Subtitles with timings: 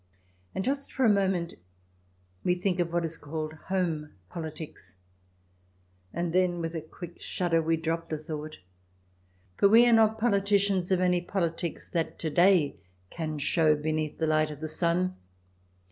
[0.55, 1.53] And just for a moment
[2.43, 4.95] we think of what is called home politics,
[6.11, 8.57] and then, with a quick shudder, we drop the thought.
[9.57, 12.77] For we are not politicians of any politics that to day
[13.11, 15.17] can show beneath the light of the sun.